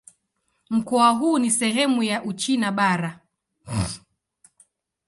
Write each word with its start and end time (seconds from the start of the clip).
Mkoa 0.69 1.09
huu 1.09 1.39
ni 1.39 1.51
sehemu 1.51 2.03
ya 2.03 2.23
Uchina 2.23 2.71
Bara. 2.71 3.19